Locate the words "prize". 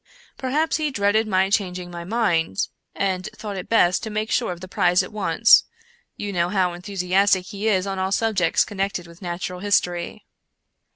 4.67-5.03